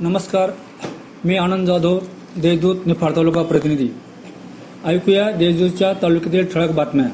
नमस्कार. 0.00 0.50
मी 1.24 1.36
आनंद 1.36 1.66
जाधव 1.66 1.98
देशदूत 2.36 2.76
निफाड 2.86 3.16
तालुका 3.16 3.42
प्रतिनिधी. 3.42 3.88
ऐकूया 4.84 5.30
देशदूतच्या 5.30 5.92
तालुक्यातील 6.02 6.46
ठळक 6.54 6.70
बातम्या. 6.70 7.06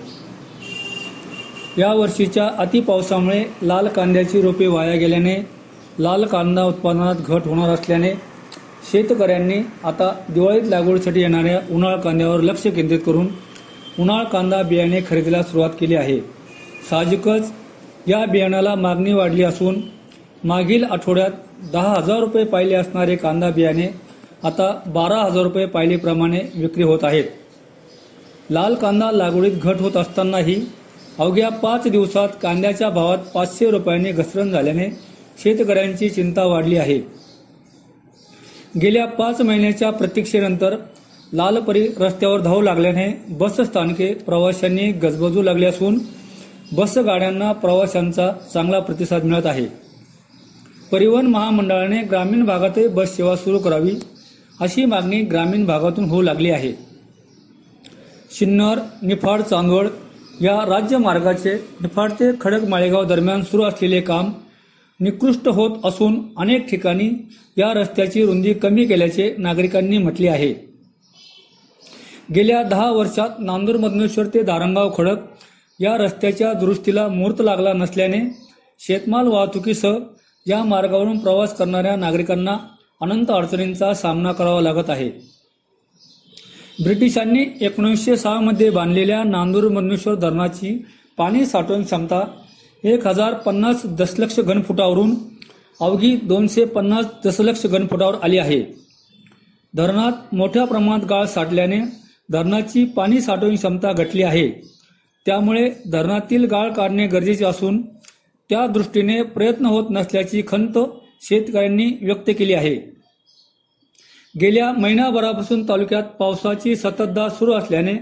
या 1.79 1.93
वर्षीच्या 1.93 2.51
अतिपावसामुळे 2.59 3.45
लाल 3.63 3.89
कांद्याची 3.89 4.41
रोपे 4.41 4.67
वाया 4.67 4.95
गेल्याने 4.95 5.37
लाल 5.99 6.25
कांदा 6.25 6.65
उत्पादनात 6.65 7.15
घट 7.15 7.43
होणार 7.47 7.71
असल्याने 7.71 8.13
शेतकऱ्यांनी 8.93 9.59
आता 9.85 10.15
दिवाळीत 10.35 10.63
लागवडीसाठी 10.65 11.21
येणाऱ्या 11.21 11.61
उन्हाळ 11.71 11.97
कांद्यावर 11.97 12.41
लक्ष 12.41 12.63
केंद्रित 12.63 13.01
करून 13.07 13.29
उन्हाळ 13.99 14.25
कांदा 14.25 14.63
बियाणे 14.63 15.01
खरेदीला 15.11 15.43
सुरुवात 15.43 15.71
केली 15.81 15.95
आहे. 15.95 16.21
साहजिकच 16.91 17.53
या 18.09 18.25
बियाण्याला 18.27 18.75
मागणी 18.75 19.13
वाढली 19.13 19.43
असून 19.43 19.96
मागील 20.45 20.85
आठवड्यात 20.85 21.31
दहा 21.73 21.95
हजार 21.97 22.21
रुपये 22.21 22.45
पाहिले 22.45 22.75
असणारे 22.75 23.17
कांदा 23.17 23.51
बियाणे 23.51 23.87
आता 24.45 24.71
बारा 24.87 25.17
हजार 25.17 25.43
रुपये 25.43 25.67
पायलीप्रमाणे 25.67 26.41
विक्री 26.55 26.83
होत 26.83 26.99
आहेत. 27.03 27.25
लाल 28.51 28.75
कांदा 28.75 29.11
लागवडीत 29.13 29.53
घट 29.63 29.81
होत 29.81 29.97
असतानाही 29.97 30.57
अवघ्या 31.19 31.49
पाच 31.49 31.87
दिवसात 31.89 32.29
कांद्याच्या 32.43 32.89
भावात 32.91 33.19
पाचशे 33.35 33.71
रुपयांनी 33.71 34.13
घसरण 34.13 34.51
झाल्याने 34.51 34.89
शेतकऱ्यांची 35.43 36.09
चिंता 36.09 36.45
वाढली 36.45 36.77
आहे. 36.77 36.99
गेल्या 38.81 39.07
पाच 39.07 39.41
महिन्याच्या 39.41 39.91
प्रतीक्षेनंतर 39.91 40.77
लालपरी 41.33 41.87
रस्त्यावर 42.01 42.41
धाव 42.41 42.61
लागल्याने 42.61 43.09
बस 43.29 43.61
स्थानके 43.61 44.13
प्रवाशांनी 44.15 44.91
गजबजू 44.93 45.43
लागली 45.43 45.67
असून 45.67 45.99
बस 46.73 46.97
गाड्यांना 46.99 47.53
प्रवाशांचा 47.53 48.31
चांगला 48.55 48.79
प्रतिसाद 48.79 49.25
मिळत 49.25 49.47
आहे. 49.47 49.86
परिवहन 50.93 51.27
महामंडळाने 51.27 52.01
ग्रामीण 52.11 52.45
भागातही 52.47 52.87
बस 52.89 53.15
सेवा 53.17 53.35
सुरू 53.37 53.59
करावी 53.59 53.95
अशी 54.61 54.85
मागणी 54.85 55.21
ग्रामीण 55.31 55.65
भागातून 55.67 56.05
होऊ 56.05 56.23
लागली 56.23 56.51
आहे. 56.51 56.73
सिन्नर 58.31 58.79
निफाड 59.03 59.43
चांदवड 59.43 59.87
या 60.43 60.55
राज्य 60.67 60.97
मार्गाचे 60.99 61.55
निफाड 61.81 62.13
ते 62.13 62.31
खडक 62.41 62.65
माळेगाव 62.69 63.05
दरम्यान 63.05 63.43
सुरू 63.43 63.63
असलेले 63.63 64.01
काम 64.01 64.33
निकृष्ट 65.01 65.49
होत 65.49 65.85
असून 65.85 66.21
अनेक 66.39 66.69
ठिकाणी 66.71 67.11
या 67.59 67.73
रस्त्याची 67.75 68.25
रुंदी 68.27 68.53
कमी 68.55 68.85
केल्याचे 68.85 69.35
नागरिकांनी 69.39 69.99
म्हटले 69.99 70.29
आहे. 70.29 70.53
गेल्या 72.35 72.63
दहा 72.63 72.91
वर्षात 72.93 73.41
नांदूर 73.41 73.77
मधनेश्वर 73.77 74.27
ते 74.27 74.43
दारंगाव 74.43 74.93
खडक 74.97 75.19
या 75.81 75.97
रस्त्याच्या 75.97 76.53
दुरुस्तीला 76.53 77.07
मुहूर्त 77.09 77.41
लागला 77.41 77.73
नसल्याने 77.73 78.21
शेतमाल 78.81 79.27
वाहतुकीसह 79.27 79.99
या 80.49 80.65
मार्गावरून 80.65 81.19
प्रवास 81.19 81.57
करणाऱ्या 81.57 81.97
नागरिकांना 81.97 82.57
अनंत 83.03 83.27
अडचणींचा 83.29 83.95
सामना 83.95 84.33
करावा 84.33 84.61
लागत 84.61 84.91
आहे. 84.91 85.11
ब्रिटिशांनी 86.83 87.45
एकोणीसशे 87.61 88.17
सहामध्ये 88.17 88.71
बांधलेल्या 88.71 89.25
नांदूर 89.25 89.69
मधनेश्वर 89.69 90.15
धरणाची 90.15 90.87
पाणी 91.17 91.47
साठवण 91.47 91.83
क्षमता 91.83 92.25
एक 92.85 93.07
हजार 93.07 93.35
पन्नास 93.35 93.83
दशलक्ष 93.87 94.41
घनफुटावरून 94.41 95.15
अवघी 95.81 96.17
दोनशे 96.17 96.65
पन्नास 96.65 97.07
दशलक्ष 97.25 97.67
घनफुटावर 97.67 98.15
आली 98.23 98.39
आहे. 98.39 98.63
धरणात 99.75 100.35
मोठ्या 100.35 100.65
प्रमाणात 100.65 101.07
गाळ 101.07 101.25
साठल्याने 101.25 101.81
धरणाची 102.33 102.85
पाणी 102.85 103.21
साठवण 103.21 103.55
क्षमता 103.55 103.93
घटली 103.93 104.23
आहे. 104.23 104.49
त्यामुळे 105.27 105.71
धरणातील 105.93 106.45
गाळ 106.45 106.73
काढणे 106.73 107.07
गरजेचे 107.07 107.45
असून 107.45 107.83
त्या 108.49 108.67
दृष्टीने 108.67 109.23
प्रयत्न 109.23 109.67
होत 109.67 109.85
नसल्याची 109.91 110.43
खंत 110.49 110.79
शेतकऱ्यांनी 111.23 111.87
व्यक्त 112.03 112.31
केली 112.39 112.53
आहे. 112.53 112.75
गेल्या 114.41 114.73
महिनाभरापासून 114.73 115.69
तालुक्यात 115.69 116.03
पावसाची 116.03 116.77
सततधार 116.77 117.29
सुरू 117.29 117.53
असल्याने 117.53 117.95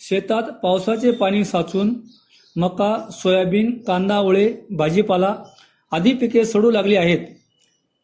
शेतात 0.00 0.42
पावसाचे 0.42 1.10
पाणी 1.10 1.44
साचून 1.44 1.94
मका 2.56 3.08
सोयाबीन 3.12 3.82
कांदा 3.86 4.18
ओळे 4.18 4.52
भाजीपाला 4.70 5.34
आदी 5.92 6.12
पिके 6.12 6.44
सडू 6.44 6.70
लागली 6.70 6.96
आहेत. 6.96 7.18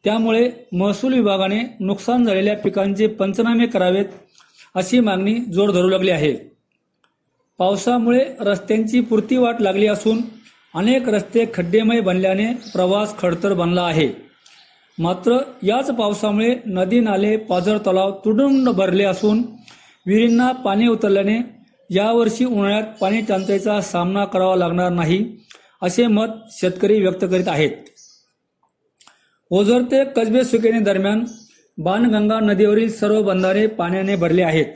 त्यामुळे 0.05 0.50
महसूल 0.72 1.15
विभागाने 1.15 1.61
नुकसान 1.81 2.25
झालेल्या 2.25 2.56
पिकांचे 2.56 3.06
पंचनामे 3.06 3.66
करावेत 3.66 4.05
अशी 4.75 5.00
मागणी 5.00 5.34
जोर 5.34 5.71
धरू 5.71 5.88
लागली 5.88 6.11
आहे. 6.11 6.37
पावसामुळे 7.59 8.25
रस्त्यांची 8.41 9.00
पुरती 9.00 9.37
वाट 9.37 9.61
लागली 9.61 9.87
असून 9.87 10.19
अनेक 10.75 11.09
रस्ते 11.09 11.44
खड्डेमय 11.55 12.00
बनल्याने 12.00 12.47
प्रवास 12.72 13.15
खडतर 13.19 13.53
बनला 13.55 13.83
आहे. 13.83 14.09
मात्र 14.99 15.37
याच 15.62 15.91
पावसामुळे 15.91 16.55
नदी 16.66 17.00
नाले 17.00 17.37
पाझर 17.49 17.78
तलाव 17.78 18.10
तुडुंब 18.25 18.69
भरले 18.69 19.05
असून 19.05 19.43
विहिरींना 20.06 20.50
पाणी 20.65 20.87
उतरल्याने 20.88 21.38
यावर्षी 21.91 22.44
उन्हाळ्यात 22.44 22.82
पाणी 23.00 23.21
टंचाईचा 23.21 23.81
सामना 23.81 24.25
करावा 24.25 24.56
लागणार 24.56 24.91
नाही 24.93 25.25
असे 25.82 26.06
मत 26.06 26.28
शेतकरी 26.50 27.00
व्यक्त 27.03 27.25
करीत 27.25 27.49
आहेत. 27.49 27.71
ओझर 29.50 29.82
ते 29.82 30.05
कसबे 30.05 30.44
सुकेने 30.44 30.81
दरम्यान 30.81 31.25
बाणगंगा 31.78 32.41
नदीवरील 32.41 32.93
सर्व 32.93 33.22
बंधारे 33.22 33.66
पाण्याने 33.66 34.16
भरले 34.16 34.43
आहेत. 34.43 34.66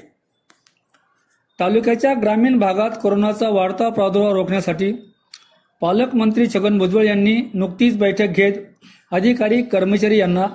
तालुक्याच्या 1.60 2.14
ग्रामीण 2.22 2.58
भागात 2.58 2.90
कोरोनाचा 3.02 3.48
वाढता 3.48 3.88
प्रादुर्भाव 3.88 4.32
रोखण्यासाठी 4.32 4.92
पालकमंत्री 5.80 6.46
छगन 6.46 6.78
भुजबळ 6.78 7.04
यांनी 7.04 7.40
नुकतीच 7.54 7.96
बैठक 7.98 8.28
घेत 8.28 8.52
अधिकारी 9.12 9.62
कर्मचारी 9.62 10.18
यांना 10.18 10.46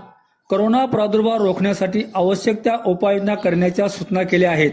करोना 0.50 0.86
प्रादुर्भाव 0.86 1.38
रोखण्यासाठी 1.38 2.04
आवश्यक 2.16 2.64
त्या 2.64 2.78
उपाययोजना 2.86 3.36
करण्याच्या 3.36 3.88
सूचना 3.90 4.24
केल्या 4.24 4.52
आहेत. 4.52 4.72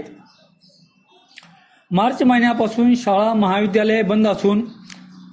मार्च 1.91 2.22
महिन्यापासून 2.22 2.94
शाळा 2.94 3.34
महाविद्यालये 3.34 4.03
बंद 4.03 4.28
असून 4.28 4.64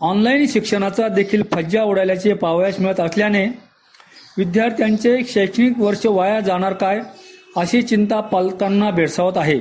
ऑनलाईन 0.02 0.46
शिक्षणाचा 0.48 1.08
देखील 1.08 1.44
फज्जा 1.52 1.84
उडाल्याचे 1.84 2.34
पावयास 2.34 2.80
मिळत 2.80 3.00
असल्याने 3.00 3.46
विद्यार्थ्यांचे 4.38 5.18
शैक्षणिक 5.28 5.80
वर्ष 5.80 6.06
वाया 6.06 6.40
जाणार 6.40 6.74
काय 6.74 7.00
अशी 7.58 7.81
चिंता 7.81 8.20
पालकांना 8.20 8.90
भेडसावत 8.92 9.38
आहे. 9.38 9.59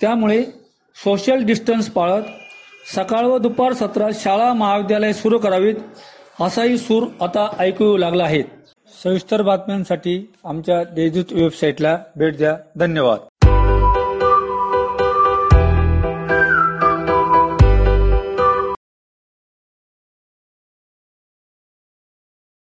त्यामुळे 0.00 0.44
सोशल 0.94 1.44
डिस्टन्स 1.44 1.90
पाळत 1.90 2.22
सकाळ 2.94 3.24
व 3.24 3.38
दुपार 3.38 3.72
सत्रात 3.72 4.10
शाळा 4.14 4.52
महाविद्यालय 4.52 5.12
सुरू 5.12 5.38
करावीत 5.38 5.74
असाही 6.40 6.78
सूर 6.78 7.06
आता 7.20 7.48
ऐकू 7.58 7.84
येऊ 7.84 7.96
लागला 7.96 8.24
आहे. 8.24 8.42
सविस्तर 9.04 9.42
बातम्यांसाठी 9.42 10.32
आमच्या 10.44 10.84
देशदूत 10.84 11.24
वेबसाईटला 11.32 11.98
भेट 12.16 12.36
द्या. 12.36 12.56
धन्यवाद. 12.76 13.18